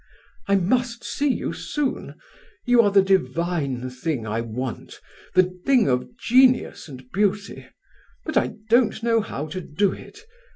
I 0.47 0.55
must 0.55 1.03
see 1.03 1.27
you 1.31 1.53
soon. 1.53 2.15
You 2.65 2.81
are 2.81 2.89
the 2.89 3.03
divine 3.03 3.87
thing 3.91 4.25
I 4.25 4.41
want, 4.41 4.99
the 5.35 5.43
thing 5.43 5.87
of 5.87 6.17
genius 6.17 6.87
and 6.87 7.07
beauty; 7.11 7.67
but 8.25 8.35
I 8.35 8.53
don't 8.71 9.03
know 9.03 9.21
how 9.21 9.45
to 9.49 9.61
do 9.61 9.91
it. 9.91 10.25